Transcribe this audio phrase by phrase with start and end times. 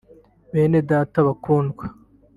[0.53, 1.85] Bene Data bakundwa